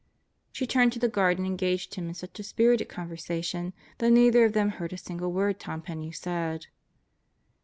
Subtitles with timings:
[0.51, 4.45] She turned to the guard and engaged him in such a spirited conversation that neither
[4.45, 6.65] of them heard a single word Tom Penney said.